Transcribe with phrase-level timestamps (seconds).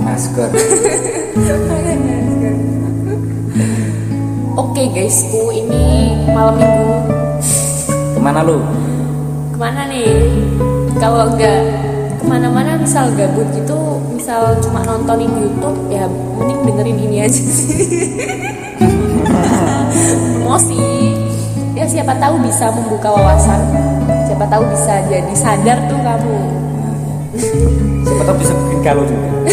[0.00, 0.48] masker
[4.52, 6.92] Oke guysku, ini malam minggu
[8.12, 8.60] ke mana lu
[9.52, 10.12] ke mana nih?
[11.00, 11.60] Kalau nggak
[12.20, 16.04] ke mana-mana misal gabut gitu, misal cuma nontonin YouTube, ya
[16.36, 17.80] mending dengerin ini aja sih.
[20.40, 20.80] Emosi.
[21.72, 23.60] Ya siapa tahu bisa membuka wawasan.
[24.28, 26.61] Siapa tahu bisa jadi sadar tuh kamu.
[28.02, 29.28] Siapa tahu bisa bikin kalau juga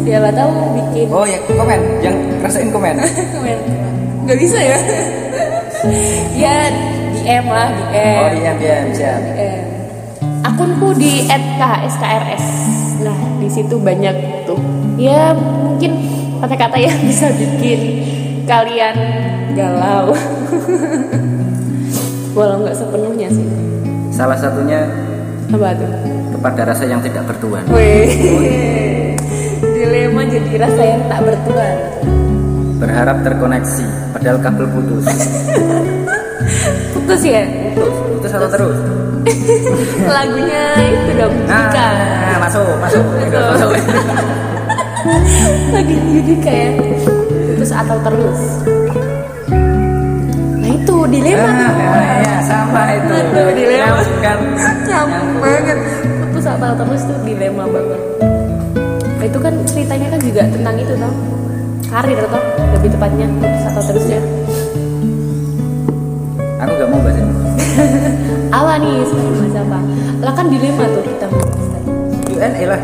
[0.00, 2.98] Siapa tahu bikin oh ya komen yang rasain komen
[3.36, 3.58] komen.
[4.26, 4.78] Nggak bisa ya?
[6.42, 6.54] ya
[7.14, 8.18] DM lah, DM.
[8.18, 9.60] oh iya iya siap Eh,
[10.42, 12.44] akunku di @khskrs.
[13.00, 14.58] Nah, di situ banyak tuh.
[14.98, 15.94] Ya, mungkin
[16.42, 17.80] kata-kata yang bisa bikin
[18.44, 18.96] kalian
[19.54, 20.10] galau.
[22.34, 23.46] Walau nggak sepenuhnya sih.
[24.10, 24.84] salah satunya
[25.54, 25.92] Apa tuh?
[26.40, 28.08] Kepada rasa yang tidak bertuan Wih.
[29.60, 31.76] Dilema jadi rasa yang tak bertuan.
[32.74, 35.04] berharap terkoneksi padahal kabel putus
[36.96, 37.44] Putus ya?
[37.70, 38.78] putus putus atau terus
[40.08, 41.34] Lagunya itu dong.
[41.44, 41.86] Jika.
[41.92, 43.70] nah, masuk masuk masuk
[45.70, 46.70] lagi jadi kayak
[47.04, 48.40] putus atau terus
[50.56, 54.00] nah itu dilema Ah, tuh ya, sama itu Aduh, dilema.
[54.00, 55.78] Nyambung kan nyambung banget
[56.40, 58.00] putus atau terus tuh dilema banget.
[58.96, 61.12] Nah, itu kan ceritanya kan juga tentang itu tau
[61.92, 62.40] karir tau
[62.80, 64.20] lebih tepatnya putus atau terusnya.
[66.64, 67.34] Aku gak mau bahas ini.
[68.56, 69.78] Apa nih sebenarnya mas apa?
[70.24, 71.64] Lah kan dilema tuh kita bahas.
[72.32, 72.82] UNE lah.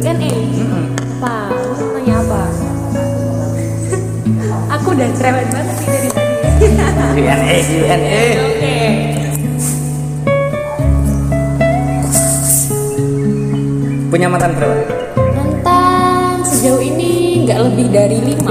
[0.00, 0.84] Q&A Mm-mm.
[1.20, 2.42] apa mau nanya apa?
[4.80, 9.19] Aku udah cerewet banget nih dari tadi UNE UNE Oke.
[14.10, 14.74] Punya mantan berapa
[15.38, 18.50] Mantan sejauh ini nggak lebih dari lima.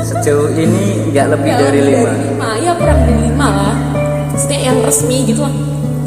[0.00, 3.76] sejauh ini nggak lebih Nggak dari lebih lima lima, ya kurang dari lima lah.
[4.32, 5.54] Maksudnya yang resmi gitu lah.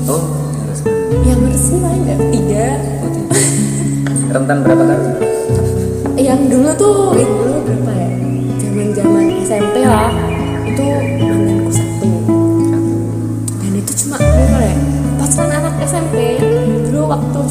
[0.10, 0.24] oh
[1.22, 2.68] Yang resmi lah nggak tiga.
[4.28, 5.02] rentan berapa tahun
[6.18, 8.10] Yang dulu tuh, yang dulu berapa ya?
[8.58, 10.10] Zaman zaman SMP lah.
[10.66, 10.86] Itu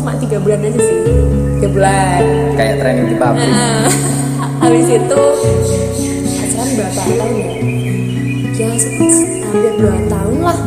[0.06, 0.98] cuma tiga bulan aja sih.
[1.58, 2.22] Tiga bulan.
[2.54, 3.90] kayak training di pabrik Nah,
[4.62, 5.22] habis itu
[6.30, 7.50] pacaran berapa tahun ya?
[8.54, 8.68] Ya
[9.42, 10.58] hampir dua tahun lah,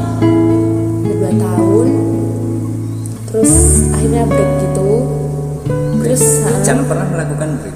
[1.08, 1.88] dua tahun.
[3.32, 3.54] Terus
[3.96, 4.90] akhirnya break gitu.
[6.04, 6.24] Terus
[6.68, 7.76] jangan pernah melakukan break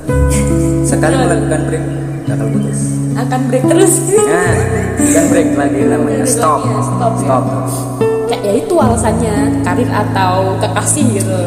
[0.83, 1.85] sekali melakukan break
[2.27, 2.79] bakal putus
[3.15, 3.93] akan break terus.
[4.27, 4.51] nah
[4.99, 7.21] bukan break lagi namanya stop Iya, stop, ya.
[7.23, 8.12] stop Kayak
[8.53, 11.37] ya itu alasannya karir atau kekasih gitu.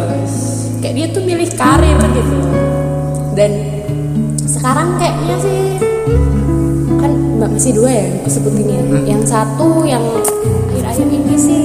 [0.83, 2.39] Kayak dia tuh milih karir gitu.
[3.39, 3.51] Dan
[4.43, 5.79] sekarang kayaknya sih
[6.99, 8.83] kan mbak masih dua ya aku sebutin ya.
[8.83, 9.05] Hmm.
[9.07, 10.03] Yang satu yang
[10.75, 11.63] akhir-akhir ini sih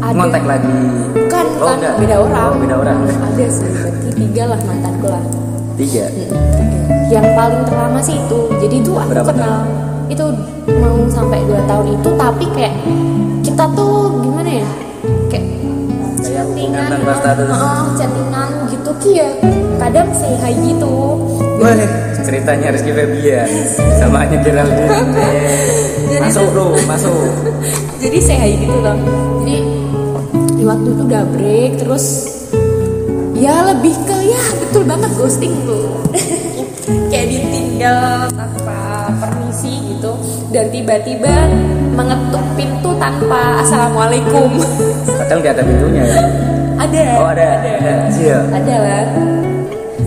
[0.00, 0.72] ada lagi
[1.12, 1.94] bukan Oh, bukan enggak.
[2.00, 2.48] beda orang.
[2.48, 2.98] Oh, beda orang.
[3.04, 5.24] Ada sih berarti tiga lah mantanku lah.
[5.76, 6.78] tiga Mm, tiga.
[7.12, 8.38] Yang paling terlama sih itu.
[8.56, 9.60] Jadi itu aku Berapa kenal
[10.08, 10.24] itu
[10.68, 12.74] mau sampai dua tahun itu tapi kayak
[13.44, 14.03] kita tuh
[14.60, 14.68] ya?
[15.30, 15.44] Kayak
[16.72, 17.46] tanpa status.
[17.50, 19.28] Heeh, chattingan gitu Ki ya.
[19.78, 20.94] Kadang say hi gitu.
[21.60, 21.74] Wah,
[22.24, 23.48] ceritanya Rizky Febian
[24.00, 25.12] sama Anya Geraldine.
[26.22, 27.14] masuk bro, masuk.
[28.02, 28.96] Jadi say hi gitu loh.
[29.44, 29.58] Jadi
[30.54, 32.04] di waktu itu udah break terus
[33.34, 36.00] ya lebih ke ya betul banget ghosting tuh.
[37.10, 40.12] kayak ditinggal tanpa permisi gitu
[40.54, 41.50] dan tiba-tiba
[41.98, 44.54] mengetuk pintu tanpa assalamualaikum
[45.18, 46.20] Padahal nggak ada pintunya ya.
[46.78, 47.92] ada Oh ada, ada.
[48.14, 48.38] Iya.
[48.54, 49.02] ada lah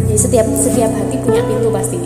[0.08, 2.00] jadi setiap setiap hati punya pintu pasti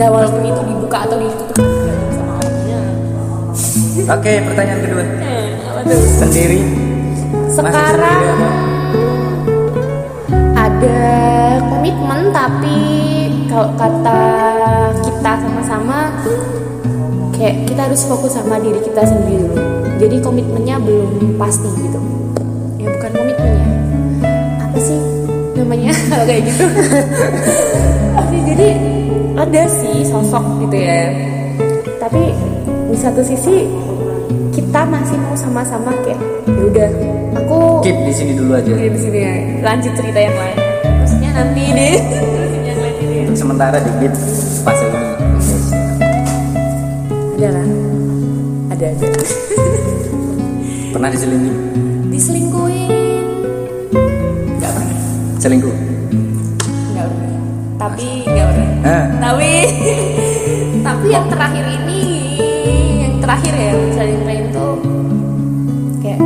[0.00, 2.80] dan walaupun itu dibuka atau ditutup tergantung sama orangnya
[4.08, 5.04] Oke, pertanyaan kedua.
[5.20, 6.60] eh, apa tuh Sendiri.
[7.46, 8.48] Sekarang sendiri
[10.56, 11.00] ada
[11.62, 12.80] komitmen tapi
[13.46, 14.22] kalau kata
[15.04, 15.98] kita sama-sama
[17.36, 19.60] kayak kita harus fokus sama diri kita sendiri dulu
[20.00, 22.00] jadi komitmennya belum pasti gitu
[22.80, 23.68] ya bukan komitmennya
[24.60, 25.00] apa sih
[25.56, 26.64] namanya kalau kayak gitu
[28.16, 28.68] Tapi jadi
[29.36, 31.12] ada sih sosok gitu ya
[32.00, 32.32] tapi
[32.88, 33.68] di satu sisi
[34.54, 36.90] kita masih mau sama-sama kayak ya udah
[37.36, 38.70] aku Keep di sini dulu aja.
[38.72, 39.34] Oke, di sini ya.
[39.62, 40.58] Lanjut cerita yang lain.
[41.02, 41.96] Maksudnya nanti deh.
[43.36, 44.14] Sementara di keep
[44.64, 45.05] fase ini.
[48.76, 49.08] Ada ada.
[50.92, 51.56] Pernah diselingkuhi?
[52.12, 53.24] Diselingkuhin.
[54.60, 54.98] Gak pernah.
[55.40, 55.76] selingkuh
[56.96, 57.40] nggak pernah
[57.76, 59.04] tapi nggak pernah Hah?
[59.20, 59.52] tapi
[60.86, 62.02] tapi yang terakhir ini
[63.04, 64.76] yang terakhir ya saling main tuh
[66.00, 66.20] kayak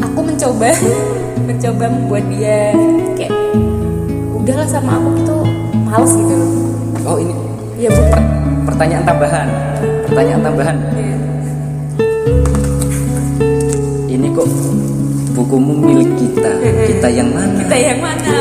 [0.00, 0.68] aku mencoba
[1.48, 2.72] mencoba membuat dia
[3.16, 3.32] kayak
[4.32, 5.44] udahlah sama aku tuh
[5.86, 6.52] males gitu loh
[7.04, 7.36] oh ini
[7.80, 8.22] ya bukan
[8.64, 9.48] pertanyaan tambahan
[10.12, 10.76] pertanyaan tambahan.
[14.12, 14.48] Ini kok
[15.32, 16.52] bukumu milik kita.
[16.60, 17.56] Kita yang mana?
[17.64, 18.36] Kita yang mana?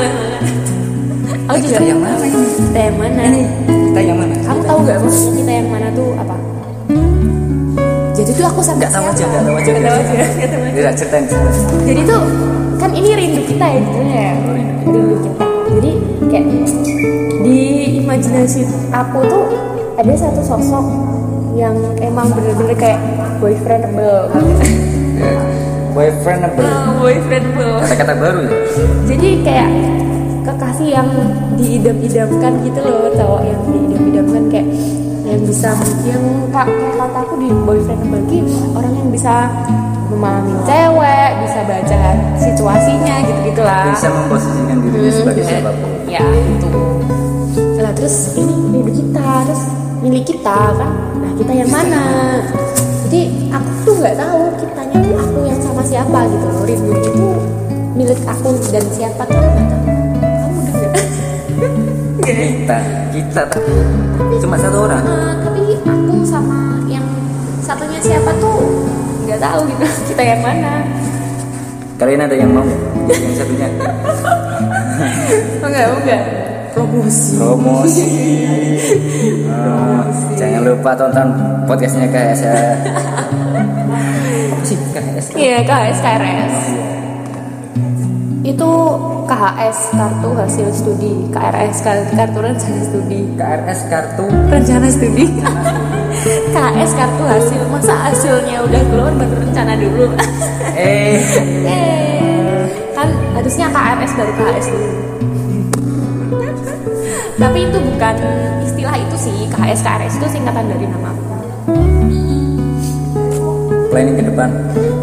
[1.47, 2.43] Aku Kita juga yang mana ini?
[2.59, 3.23] kita yang mana?
[3.87, 4.35] Kita yang mana?
[4.43, 6.35] Kamu tahu nggak maksudnya kita yang mana tuh apa?
[8.19, 9.71] Jadi tuh aku sama Nggak tahu aja, nggak tahu aja.
[9.71, 11.25] Nggak tahu aja tidak ceritain
[11.87, 12.21] jadi tuh
[12.77, 14.33] kan ini rindu kita ya judulnya ya.
[14.83, 15.45] Rindu kita.
[15.71, 15.91] Jadi
[16.27, 16.45] kayak
[17.47, 17.59] di
[18.03, 19.45] imajinasi aku tuh
[19.95, 20.85] ada satu sosok
[21.53, 22.99] yang emang bener-bener kayak
[23.37, 24.31] boyfriendable
[25.21, 25.37] Ya.
[25.93, 26.65] boyfriendable
[27.03, 28.53] boyfriendable kata-kata baru ya?
[29.05, 29.69] Jadi kayak
[30.41, 31.09] kekasih yang
[31.55, 34.67] diidam-idamkan gitu loh cowok yang diidam-idamkan kayak
[35.21, 35.69] yang bisa
[36.03, 38.39] yang kak kayak kata aku di boyfriend bagi
[38.73, 39.47] orang yang bisa
[40.11, 42.01] memahami cewek bisa baca
[42.35, 45.89] situasinya gitu gitulah bisa memposisikan dirinya sebagai siapa pun.
[46.09, 46.67] ya itu
[47.79, 49.63] lah terus ini rindu kita terus
[50.01, 50.91] milik kita kan
[51.37, 52.03] kita yang mana?
[53.07, 56.63] Jadi aku tuh nggak tahu kitanya tuh aku yang sama siapa gitu loh.
[56.63, 57.27] Rindu itu
[57.95, 59.39] milik aku dan siapa tuh?
[59.39, 59.83] Nggak tahu.
[60.19, 61.05] Kamu udah nggak?
[62.21, 62.77] Kita
[63.11, 63.41] kita.
[63.51, 65.03] Tapi cuma satu orang.
[65.03, 67.05] Eh, tapi aku sama yang
[67.63, 68.87] satunya siapa tuh?
[69.27, 69.85] Nggak tahu gitu.
[70.11, 70.83] Kita yang mana?
[71.99, 72.65] Kalian ada yang mau?
[73.07, 73.67] Yang satunya?
[75.61, 77.37] Oh enggak enggak promosi.
[77.37, 78.05] Promosi.
[79.51, 80.07] Ah,
[80.39, 81.27] jangan lupa tonton
[81.69, 82.55] podcastnya KS ya.
[84.65, 86.55] KS Iya KHS KRS
[88.41, 88.71] itu
[89.29, 91.13] KHS kartu hasil studi.
[91.29, 93.21] KRS kartu rencana studi.
[93.37, 94.25] KRS kartu.
[94.49, 95.25] Rencana studi.
[96.55, 97.61] KHS kartu hasil.
[97.69, 100.09] Masa hasilnya udah keluar baru rencana dulu?
[100.73, 101.21] Eh.
[101.69, 102.11] Eh
[103.01, 104.89] kan harusnya KRS baru KHS dulu
[107.41, 108.15] tapi itu bukan
[108.61, 111.23] istilah itu sih KHS KRS itu singkatan dari nama aku.
[113.89, 114.49] Planning ke depan.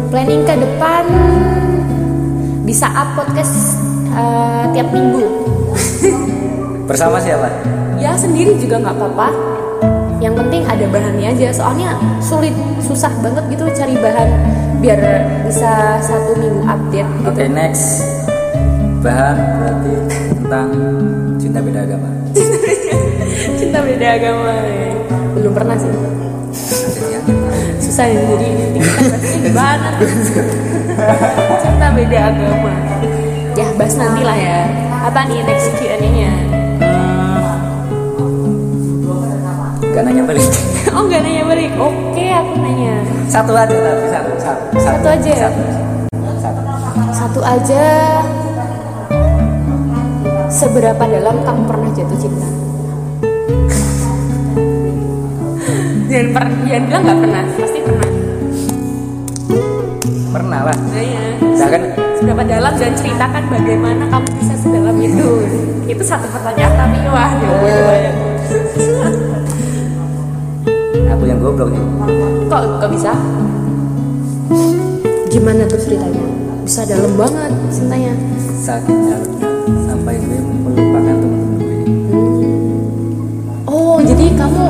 [0.07, 1.03] Planning ke depan
[2.63, 3.75] bisa up podcast
[4.15, 5.27] eh, tiap minggu.
[6.89, 7.51] Bersama siapa?
[7.99, 9.29] Ya sendiri juga nggak apa-apa.
[10.23, 11.51] Yang penting ada bahannya aja.
[11.51, 14.29] Soalnya sulit susah banget gitu cari bahan
[14.79, 14.99] biar
[15.43, 18.07] bisa satu minggu update oke next
[18.99, 19.91] bahan berarti
[20.35, 20.69] tentang
[21.39, 22.09] cinta beda agama?
[23.59, 24.53] Cinta beda agama
[25.35, 25.91] belum pernah sih.
[27.79, 28.47] Susah ya jadi
[29.39, 30.09] gimana tuh
[31.63, 32.73] cinta beda agama.
[33.55, 34.59] Ya bahas nanti lah ya.
[34.99, 36.31] Apa nih next Q&A nya
[39.89, 40.43] Gak nanya balik.
[40.89, 41.71] Oh nggak nanya balik.
[41.79, 42.99] Oke aku nanya.
[43.29, 45.37] Satu aja tapi satu Satu, Satu aja ya?
[45.47, 45.61] Satu,
[46.41, 46.61] satu.
[47.13, 47.83] satu aja
[50.59, 52.47] seberapa dalam kamu pernah jatuh cinta?
[56.11, 58.09] Jangan pernah jangan bilang nggak pernah pasti pernah.
[60.29, 60.77] Pernah lah.
[60.77, 61.81] Nah ya Nah kan?
[62.19, 65.29] Seberapa dalam dan ceritakan bagaimana kamu bisa sedalam itu.
[65.87, 68.15] Itu satu pertanyaan tapi wah jawabannya banyak.
[71.15, 71.83] Aku yang goblok nih.
[72.51, 73.15] Kok kok bisa?
[75.31, 76.25] Gimana tuh ceritanya?
[76.67, 78.11] Bisa dalam banget cintanya.
[78.59, 79.58] Sakit Sampai
[80.19, 81.77] gue melupakan temen-temen gue
[83.65, 84.63] oh jadi kamu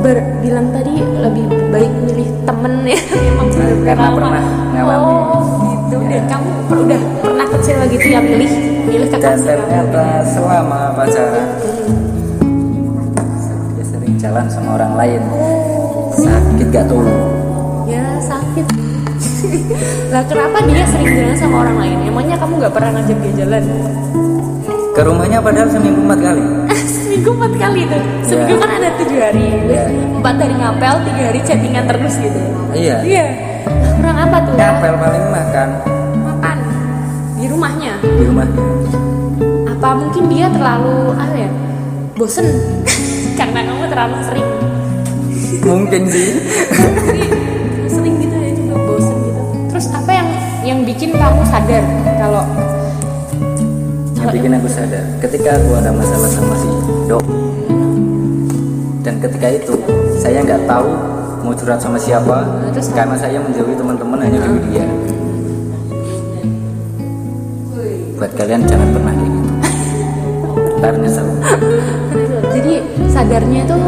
[0.00, 2.98] ber- bilang tadi lebih baik milih temen ya?
[3.08, 4.16] Memang benar-benar Karena lama.
[4.16, 5.00] pernah ngalamin.
[5.00, 5.96] oh gitu.
[6.04, 8.50] Dan kamu per- udah pernah kecil gitu yang milih
[8.84, 11.46] milih Dan kekasih kamu ternyata selama pacaran
[13.72, 15.22] Dia sering jalan sama orang lain.
[16.14, 17.02] Sakit gak tuh?
[17.84, 18.66] Ya sakit.
[20.12, 21.98] Lah kenapa dia sering jalan sama orang lain?
[22.04, 23.62] Emangnya kamu nggak pernah ngajak dia jalan
[24.94, 26.44] Ke rumahnya padahal seminggu empat kali.
[26.86, 28.62] Seminggu empat kali tuh seminggu Ya.
[28.62, 29.46] kan ada tujuh hari.
[29.66, 29.84] Ya.
[29.90, 32.40] empat hari ngapel tiga hari chattingan terus gitu.
[32.72, 32.96] Iya.
[33.02, 33.24] Iya.
[33.66, 34.54] Lah, kurang apa tuh?
[34.54, 35.68] Ngapel paling makan.
[36.22, 36.56] Makan.
[37.34, 37.92] Di rumahnya?
[38.00, 38.62] Di rumahnya.
[39.68, 41.50] Apa mungkin dia terlalu apa ya
[42.14, 42.46] bosen?
[43.38, 44.48] Karena kamu terlalu sering.
[45.60, 46.28] Mungkin sih.
[47.90, 49.42] Sering gitu ya juga bosen gitu.
[49.74, 50.28] Terus apa yang
[50.62, 51.82] yang bikin kamu sadar
[52.16, 52.46] kalau
[54.24, 56.68] yang bikin aku sadar ketika aku ada masalah sama si
[57.04, 57.24] dok
[59.04, 59.76] dan ketika itu
[60.16, 60.88] saya nggak tahu
[61.44, 64.82] mau curhat sama siapa Terus karena saya menjauhi teman-teman hanya demi dia.
[68.18, 69.50] Buat kalian jangan pernah kayak gitu.
[70.82, 71.28] Ntar nyesel.
[72.50, 72.72] Jadi
[73.06, 73.78] sadarnya tuh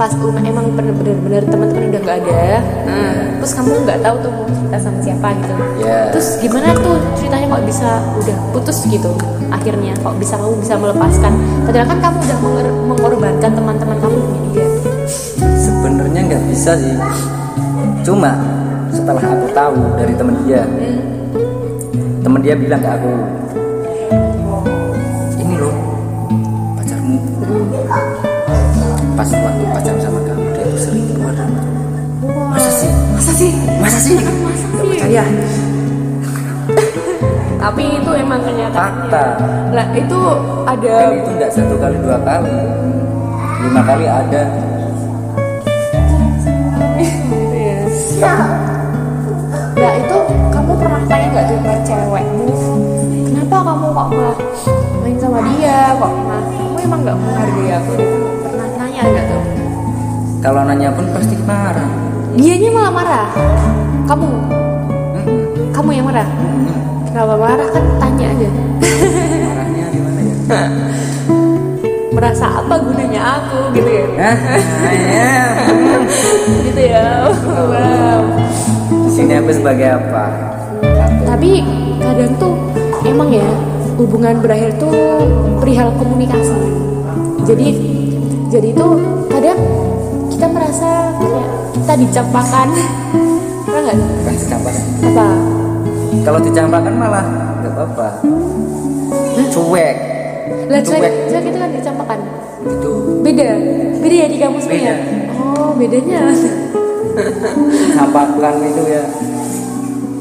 [0.00, 4.44] pas um, emang bener-bener teman-teman udah nggak ada nah, terus kamu nggak tahu tuh mau
[4.48, 5.54] cerita sama siapa gitu.
[5.84, 6.08] Ya.
[6.08, 9.12] terus gimana tuh ceritanya kok bisa udah putus gitu
[9.50, 9.92] akhirnya?
[10.00, 11.32] Kok bisa kamu bisa melepaskan?
[11.66, 14.68] Padahal kan kamu udah mengor- mengorbankan teman-teman kamu demi dia
[15.58, 16.96] sebenarnya nggak bisa sih.
[18.06, 18.32] Cuma
[18.94, 20.62] setelah aku tahu dari temen dia
[22.20, 23.14] temen dia bilang ke aku
[29.20, 32.56] pas waktu pacaran sama kamu dia tuh sering keluar rumah.
[32.56, 32.88] masa sih?
[33.12, 33.52] Masa sih?
[33.76, 34.16] Masa sih?
[34.16, 35.24] Nggak percaya
[37.60, 39.12] tapi itu emang kenyataannya.
[39.12, 39.24] Fakta.
[39.76, 40.18] Lah itu
[40.64, 42.56] ada dan itu nggak satu kali dua kali.
[43.60, 44.42] Lima kali ada.
[49.76, 52.48] Ya itu kamu pernah tanya nggak tuh ke cewekmu?
[53.28, 54.38] Kenapa kamu kok malah
[55.04, 55.92] main sama dia?
[56.00, 57.92] Kok malah kamu emang nggak menghargai aku?
[58.00, 58.29] gitu
[59.00, 59.42] nanya nggak tuh
[60.40, 61.88] kalau nanya pun pasti marah
[62.30, 63.26] Dianya malah marah
[64.06, 64.28] Kamu
[65.18, 65.40] Mm-mm.
[65.74, 66.68] Kamu yang marah Mm-mm.
[67.10, 68.48] Kenapa marah kan tanya aja
[69.40, 70.36] marahnya gimana ya
[72.14, 74.36] Merasa apa gunanya aku gitu ya Hah?
[74.36, 75.32] Ah, ya.
[76.68, 77.04] Gitu ya
[77.50, 78.20] Wow.
[79.08, 80.24] Di sini aku sebagai apa?
[81.26, 81.62] Tapi
[81.98, 82.54] kadang tuh
[83.02, 83.46] emang ya
[83.98, 84.90] hubungan berakhir tuh
[85.60, 86.56] perihal komunikasi.
[87.44, 87.68] Jadi
[88.50, 88.98] jadi tuh
[89.30, 89.58] kadang
[90.26, 92.68] kita merasa kayak kita dicampakan.
[93.62, 93.96] Pernah nggak?
[94.02, 94.84] Bukan dicampakan.
[95.06, 95.28] Apa?
[96.26, 97.24] Kalau dicampakan malah
[97.62, 98.08] nggak apa-apa.
[99.54, 99.96] Cuek.
[100.66, 101.42] Lah cuek, Cuek.
[101.46, 102.18] itu kan dicampakan.
[102.66, 102.92] Itu
[103.22, 103.48] Beda.
[104.02, 104.94] Beda ya di kamusnya ya?
[104.98, 105.34] Beda.
[105.38, 106.20] Oh bedanya.
[107.96, 109.02] campakan itu ya.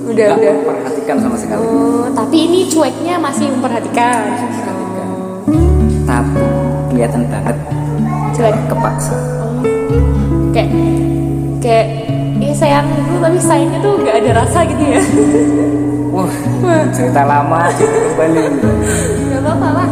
[0.09, 0.53] udah nggak udah.
[0.57, 1.61] memperhatikan sama sekali.
[1.65, 4.21] Oh, tapi ini cueknya masih memperhatikan.
[6.05, 6.45] Tapi
[6.89, 7.57] kelihatan banget
[8.39, 8.55] Cuek.
[8.65, 9.13] kepaksa.
[9.13, 9.51] Oh.
[10.49, 10.69] Kayak
[11.59, 11.85] kayak
[12.39, 15.01] ya sayang dulu tapi sayangnya tuh nggak ada rasa gitu ya.
[16.09, 16.31] Wah,
[16.89, 18.43] cerita lama cerita kembali.
[19.29, 19.87] Gak apa-apa lah.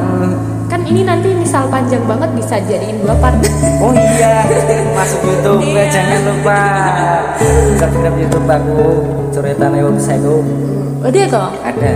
[0.67, 3.35] Kan ini nanti misal panjang banget bisa jadiin dua part.
[3.77, 4.43] Oh iya,
[4.91, 5.87] masuk YouTube Iya.
[5.87, 6.59] jangan lupa
[7.77, 8.79] subscribe YouTube aku
[9.29, 10.43] cerita Neo Psycho
[10.99, 11.49] Udah kok.
[11.63, 11.91] ada.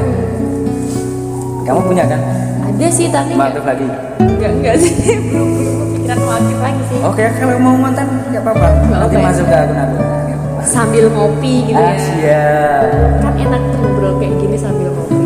[1.61, 2.21] Kamu punya kan?
[2.63, 3.87] Ada sih tapi aktif lagi?
[4.19, 4.93] enggak enggak sih.
[5.31, 6.99] Belum kepikiran mau aktif lagi sih.
[7.05, 8.67] Oke, kalau mau mantan nggak apa-apa.
[8.89, 9.21] Nanti ya?
[9.21, 9.97] masuk ke akun aku.
[10.61, 11.97] Sambil ngopi gitu Ah, ya.
[11.97, 12.85] siap.
[13.21, 15.17] Kan enak tuh ngobrol kayak gini sambil ngopi.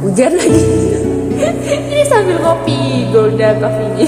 [0.00, 0.64] Hujan lagi.
[1.84, 2.78] ini sambil ngopi
[3.12, 4.06] Golda Coffee ini.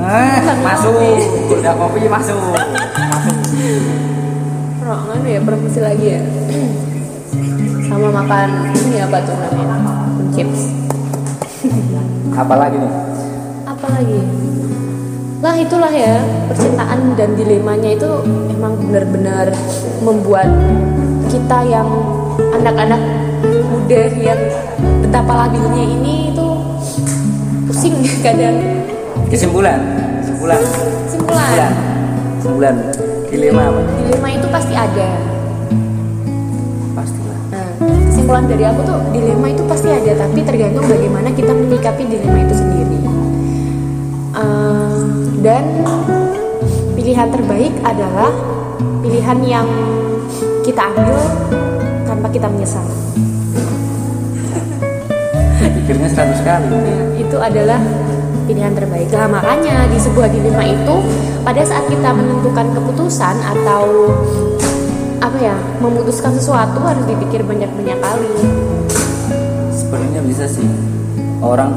[0.00, 0.94] Ah, Sambil masuk.
[1.52, 2.36] Udah kopi masuk.
[3.12, 3.36] Masuk.
[4.80, 6.20] Perongan ya promosi lagi ya.
[7.88, 8.48] Sama makan
[8.78, 10.08] ini apa tuh namanya?
[10.32, 10.85] Chips.
[12.42, 12.92] Apalagi nih?
[13.66, 14.20] apalagi
[15.44, 16.16] lah itulah ya
[16.48, 18.08] percintaan dan dilemanya itu
[18.56, 19.52] emang benar-benar
[20.00, 20.48] membuat
[21.28, 21.84] kita yang
[22.56, 22.98] anak-anak
[23.44, 24.40] muda yang
[25.04, 26.48] betapa labilnya ini itu
[27.68, 28.56] pusing kadang
[29.26, 29.82] Kesimpulan.
[30.22, 30.60] Kesimpulan.
[31.02, 31.72] kesimpulan
[32.38, 32.76] Kesimpulan.
[33.26, 33.80] Dilema apa?
[34.06, 35.08] dilema itu pasti ada
[38.26, 42.54] kesimpulan dari aku tuh dilema itu pasti ada tapi tergantung bagaimana kita menyikapi dilema itu
[42.58, 42.98] sendiri
[44.36, 44.98] Eh,
[45.46, 45.62] dan
[46.98, 48.34] pilihan terbaik adalah
[48.98, 49.68] pilihan yang
[50.66, 51.14] kita ambil
[52.02, 52.82] tanpa kita menyesal
[55.62, 56.68] Pikirnya 100 kali.
[57.22, 57.78] Itu adalah
[58.50, 59.06] pilihan terbaik.
[59.14, 60.98] Nah, makanya di sebuah dilema itu
[61.46, 64.10] pada saat kita menentukan keputusan atau
[65.20, 68.30] apa ya memutuskan sesuatu harus dipikir banyak-banyak kali.
[69.72, 70.66] Sebenarnya bisa sih.
[71.40, 71.72] Orang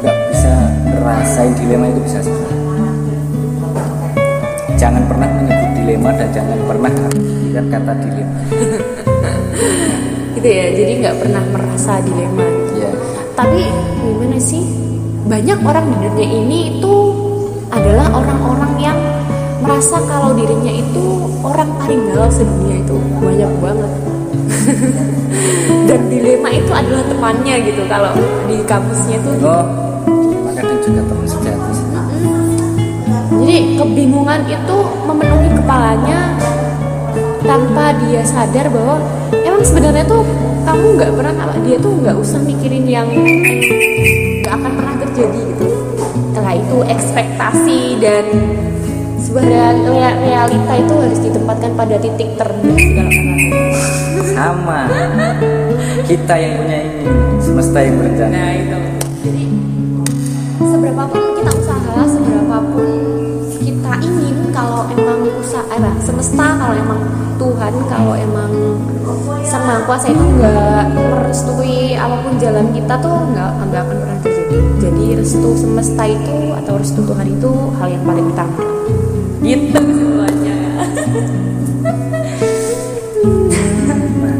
[0.00, 0.52] nggak bisa
[0.86, 2.36] ngerasain dilema itu bisa sih.
[4.78, 8.38] Jangan pernah menyebut dilema dan jangan pernah mengartikan kata dilema.
[10.38, 10.66] Gitu ya.
[10.72, 12.46] Jadi nggak pernah merasa dilema.
[12.78, 12.90] Ya.
[13.36, 13.60] Tapi
[14.02, 14.64] gimana sih?
[15.30, 17.29] Banyak orang di dunia ini itu
[19.80, 23.92] merasa kalau dirinya itu orang paling galau sedunia itu banyak banget.
[25.88, 28.12] Dan dilema itu adalah temannya gitu kalau
[28.44, 29.40] di kampusnya tuh.
[29.40, 29.64] Oh,
[30.44, 31.86] maka dan juga teman sejati sih.
[33.40, 34.76] Jadi kebingungan itu
[35.08, 36.36] memenuhi kepalanya
[37.40, 39.00] tanpa dia sadar bahwa
[39.32, 40.28] emang sebenarnya tuh
[40.68, 43.08] kamu nggak pernah dia tuh nggak usah mikirin yang
[44.44, 45.66] nggak akan pernah terjadi gitu.
[46.04, 48.24] Setelah itu ekspektasi dan
[49.30, 53.10] sebuah real- rea- realita itu harus ditempatkan pada titik terendah segala
[54.34, 54.80] sama.
[56.02, 57.06] Kita yang punya ini
[57.38, 58.78] semesta yang berencana nah itu.
[59.22, 59.44] Jadi
[60.58, 62.88] seberapapun kita usaha seberapapun
[63.62, 67.00] kita ingin kalau emang usaha eh, semesta kalau emang
[67.38, 68.50] Tuhan kalau emang
[69.46, 74.18] sang maha kuasa itu nggak merestui apa pun jalan kita tuh nggak nggak akan pernah
[74.26, 74.58] terjadi.
[74.82, 78.79] Jadi restu semesta itu atau restu Tuhan itu hal yang paling utama
[79.50, 79.80] gitu.
[79.80, 80.58] Kesimpulannya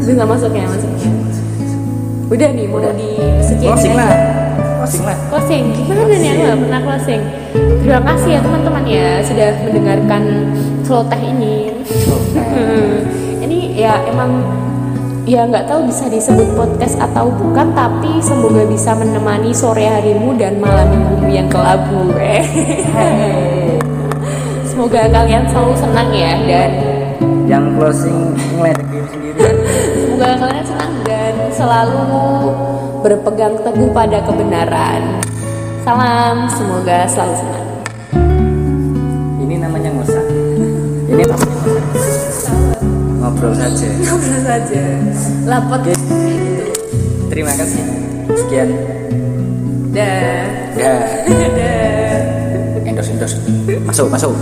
[0.01, 1.11] bisa masuk ya masuknya
[2.31, 4.11] udah nih mau di sekian closing lah.
[4.79, 5.17] Closing lah.
[5.27, 5.63] Closing.
[5.75, 7.21] Gimana nih aku nggak pernah closing.
[7.83, 10.23] Terima kasih ya teman-teman ya sudah mendengarkan
[10.87, 11.55] celoteh ini.
[13.43, 14.47] Ini ya emang
[15.27, 20.55] ya nggak tahu bisa disebut podcast atau bukan tapi semoga bisa menemani sore harimu dan
[20.57, 23.59] malam minggumu yang kelabu eh.
[24.81, 26.71] Semoga kalian selalu senang ya dan.
[27.45, 29.37] Yang closing ngeledek diri sendiri.
[30.01, 32.05] Semoga kalian senang dan selalu
[33.05, 35.21] berpegang teguh pada kebenaran.
[35.85, 37.67] Salam semoga selalu senang.
[39.45, 40.25] Ini namanya ngusah
[41.13, 41.57] ini namanya
[43.21, 43.85] ngobrol saja.
[43.85, 44.83] Ngobrol saja.
[45.45, 45.93] Lapot Oke.
[47.29, 47.85] terima kasih.
[48.33, 48.69] Sekian.
[49.93, 50.41] Dah.
[50.73, 50.93] Ya
[51.53, 51.85] dah
[53.21, 53.37] endorse
[53.85, 54.33] masuk masuk